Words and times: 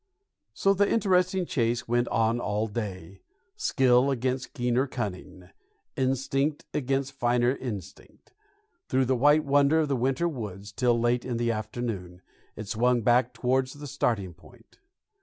So 0.55 0.73
the 0.73 0.91
interesting 0.91 1.45
chase 1.45 1.87
went 1.87 2.07
on 2.07 2.39
all 2.39 2.65
day, 2.65 3.21
skill 3.55 4.09
against 4.09 4.55
keener 4.55 4.87
cunning, 4.87 5.51
instinct 5.95 6.65
against 6.73 7.11
finer 7.11 7.55
instinct, 7.57 8.33
through 8.89 9.05
the 9.05 9.15
white 9.15 9.45
wonder 9.45 9.81
of 9.81 9.89
the 9.89 9.95
winter 9.95 10.27
woods, 10.27 10.71
till, 10.71 10.99
late 10.99 11.23
in 11.23 11.37
the 11.37 11.51
afternoon, 11.51 12.23
it 12.55 12.67
swung 12.67 13.03
back 13.03 13.31
towards 13.31 13.73
the 13.73 13.85
starting 13.85 14.33
point. 14.33 14.79